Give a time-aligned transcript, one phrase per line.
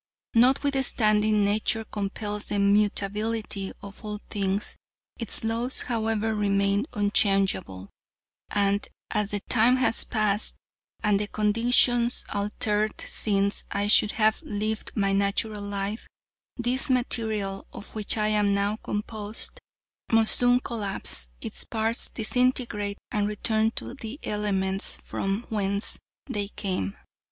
[0.33, 4.75] Notwithstanding nature compels the mutability of all things,
[5.19, 7.87] its laws however remain unchangeable,
[8.49, 10.55] and as the time has passed
[11.03, 16.07] and the conditions altered since I should have lived my natural life,
[16.57, 19.59] this material of which I am now composed
[20.11, 26.97] must soon collapse, its parts disintegrate and return to the elements from whence they came.